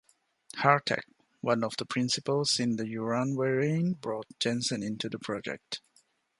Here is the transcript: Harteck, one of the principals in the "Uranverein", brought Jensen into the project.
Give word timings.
Harteck, 0.55 1.03
one 1.41 1.63
of 1.63 1.75
the 1.77 1.85
principals 1.85 2.59
in 2.59 2.77
the 2.77 2.85
"Uranverein", 2.85 3.99
brought 4.01 4.25
Jensen 4.39 4.81
into 4.81 5.09
the 5.09 5.19
project. 5.19 5.79